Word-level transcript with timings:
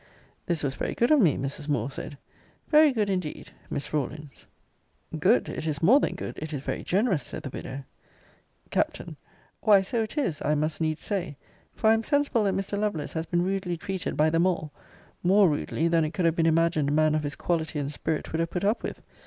This 0.47 0.63
was 0.63 0.73
very 0.73 0.95
good 0.95 1.11
of 1.11 1.19
me; 1.21 1.37
Mrs. 1.37 1.69
Moore 1.69 1.91
said. 1.91 2.17
Very 2.69 2.91
good 2.91 3.07
indeed; 3.07 3.51
Miss 3.69 3.93
Rawlins. 3.93 4.47
Good; 5.19 5.47
It 5.47 5.67
is 5.67 5.83
more 5.83 5.99
than 5.99 6.15
good; 6.15 6.39
it 6.41 6.53
is 6.53 6.61
very 6.61 6.83
generous; 6.83 7.21
said 7.21 7.43
the 7.43 7.51
widow. 7.51 7.83
Capt. 8.71 8.99
Why 9.59 9.83
so 9.83 10.01
it 10.01 10.17
is, 10.17 10.41
I 10.43 10.55
must 10.55 10.81
needs 10.81 11.03
say: 11.03 11.37
for 11.75 11.91
I 11.91 11.93
am 11.93 12.03
sensible 12.03 12.45
that 12.45 12.55
Mr. 12.55 12.79
Lovelace 12.79 13.13
has 13.13 13.27
been 13.27 13.43
rudely 13.43 13.77
treated 13.77 14.17
by 14.17 14.31
them 14.31 14.47
all 14.47 14.71
more 15.21 15.47
rudely, 15.47 15.87
than 15.87 16.03
it 16.03 16.15
could 16.15 16.25
have 16.25 16.35
been 16.35 16.47
imagined 16.47 16.89
a 16.89 16.91
man 16.91 17.13
of 17.13 17.21
his 17.21 17.35
quality 17.35 17.77
and 17.77 17.91
spirit 17.91 18.31
would 18.33 18.39
have 18.39 18.49
put 18.49 18.63
up 18.63 18.81
with. 18.81 19.03